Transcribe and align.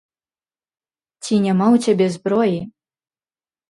Ці 1.23 1.33
няма 1.45 1.67
ў 1.77 1.87
цябе 1.87 2.05
зброі?! 2.19 2.59